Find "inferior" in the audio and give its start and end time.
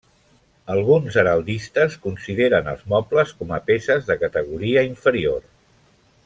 4.91-5.47